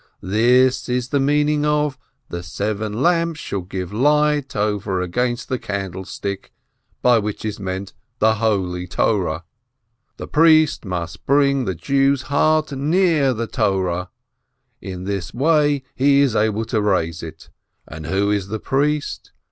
This 0.23 0.89
is 0.89 1.09
the 1.09 1.19
meaning 1.19 1.63
of 1.63 1.99
'the 2.29 2.41
seven 2.41 3.03
lamps 3.03 3.39
shall 3.39 3.61
give 3.61 3.93
light 3.93 4.55
over 4.55 4.99
against 4.99 5.47
the 5.47 5.59
candlestick,' 5.59 6.51
by 7.03 7.19
which 7.19 7.45
is 7.45 7.59
meant 7.59 7.93
the 8.17 8.33
holy 8.33 8.87
Torah. 8.87 9.43
The 10.17 10.25
priest 10.27 10.85
must 10.85 11.27
bring 11.27 11.65
the 11.65 11.75
Jew's 11.75 12.23
heart 12.23 12.71
near 12.71 13.27
to 13.27 13.33
the 13.35 13.45
Torah; 13.47 14.09
in 14.81 15.03
this 15.03 15.35
way 15.35 15.83
he 15.93 16.21
is 16.21 16.35
able 16.35 16.65
to 16.65 16.81
raise 16.81 17.21
it. 17.21 17.51
And 17.87 18.07
who 18.07 18.31
is 18.31 18.47
the 18.47 18.57
priest? 18.59 19.33